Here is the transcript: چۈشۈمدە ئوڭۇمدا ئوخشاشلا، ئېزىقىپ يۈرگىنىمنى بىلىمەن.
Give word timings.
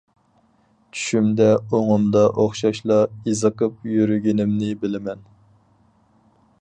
چۈشۈمدە 0.95 1.49
ئوڭۇمدا 1.57 2.23
ئوخشاشلا، 2.43 2.97
ئېزىقىپ 3.11 3.87
يۈرگىنىمنى 3.93 4.71
بىلىمەن. 4.87 5.23